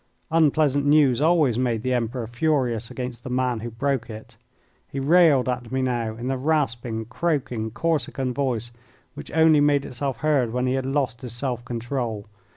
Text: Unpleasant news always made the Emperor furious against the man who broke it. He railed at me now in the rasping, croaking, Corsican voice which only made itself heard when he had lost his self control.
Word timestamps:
Unpleasant 0.31 0.83
news 0.83 1.21
always 1.21 1.59
made 1.59 1.83
the 1.83 1.93
Emperor 1.93 2.25
furious 2.25 2.89
against 2.89 3.23
the 3.23 3.29
man 3.29 3.59
who 3.59 3.69
broke 3.69 4.09
it. 4.09 4.35
He 4.89 4.99
railed 4.99 5.47
at 5.47 5.71
me 5.71 5.83
now 5.83 6.15
in 6.15 6.27
the 6.27 6.37
rasping, 6.37 7.05
croaking, 7.05 7.69
Corsican 7.69 8.33
voice 8.33 8.71
which 9.13 9.29
only 9.31 9.61
made 9.61 9.85
itself 9.85 10.17
heard 10.25 10.51
when 10.53 10.65
he 10.65 10.73
had 10.73 10.87
lost 10.87 11.21
his 11.21 11.33
self 11.33 11.63
control. 11.63 12.25